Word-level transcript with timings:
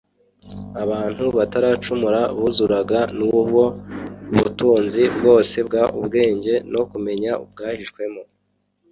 Abantu 0.83 1.23
bataracumura 1.37 2.21
buzuraga 2.39 2.99
nüwo 3.17 3.65
ubutunzi 4.33 5.01
bgose 5.15 5.55
bg 5.65 5.75
ubgenge 6.03 6.53
no 6.73 6.81
kumenya 6.89 7.31
bgahishwemo 7.49 8.23